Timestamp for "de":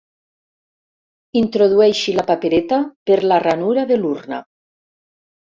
3.93-3.99